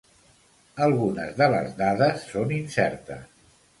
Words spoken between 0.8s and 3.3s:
Algunes de les dades són incertes.